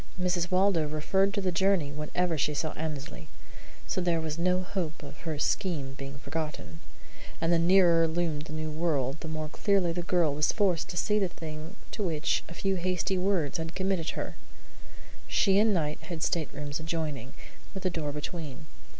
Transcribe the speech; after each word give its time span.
Mrs. 0.19 0.49
Waldo 0.49 0.87
referred 0.87 1.31
to 1.35 1.41
the 1.41 1.51
journey 1.51 1.91
whenever 1.91 2.35
she 2.35 2.55
saw 2.55 2.71
Annesley, 2.73 3.27
so 3.85 4.01
there 4.01 4.19
was 4.19 4.39
no 4.39 4.63
hope 4.63 5.03
of 5.03 5.19
her 5.29 5.37
scheme 5.37 5.93
being 5.93 6.17
forgotten; 6.17 6.79
and 7.39 7.53
the 7.53 7.59
nearer 7.59 8.07
loomed 8.07 8.45
the 8.45 8.53
new 8.53 8.71
world, 8.71 9.17
the 9.19 9.27
more 9.27 9.47
clearly 9.47 9.91
the 9.93 10.01
girl 10.01 10.33
was 10.33 10.51
forced 10.51 10.89
to 10.89 10.97
see 10.97 11.19
the 11.19 11.27
thing 11.27 11.75
to 11.91 12.01
which 12.01 12.43
a 12.49 12.55
few 12.55 12.77
hasty 12.77 13.19
words 13.19 13.59
had 13.59 13.75
committed 13.75 14.09
her. 14.17 14.35
She 15.27 15.59
and 15.59 15.71
Knight 15.71 16.01
had 16.01 16.23
staterooms 16.23 16.79
adjoining, 16.79 17.35
with 17.75 17.85
a 17.85 17.91
door 17.91 18.11
between. 18.11 18.65